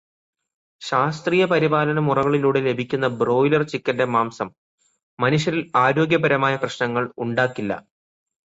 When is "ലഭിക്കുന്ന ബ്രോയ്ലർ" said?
2.59-3.63